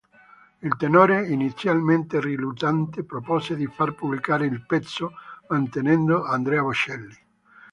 [0.61, 5.13] Il tenore, inizialmente riluttante, propose di far pubblicare il pezzo
[5.49, 7.15] mantenendo Andrea Bocelli.